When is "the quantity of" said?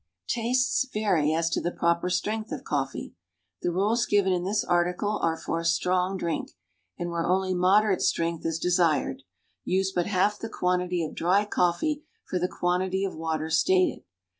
10.39-11.13, 12.39-13.13